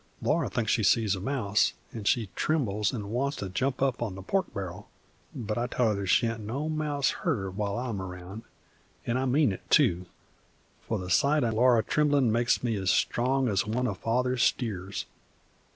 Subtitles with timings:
[0.19, 4.15] Laura thinks she sees a mouse, an' she trembles an' wants to jump up on
[4.15, 4.87] the pork bar'l,
[5.35, 8.41] but I tell her that there sha'n't no mouse hurt her while I'm round;
[9.05, 10.07] and I mean it, too,
[10.87, 14.41] for the sight of Laura a tremblin' makes me as strong as one of Father's
[14.41, 15.05] steers.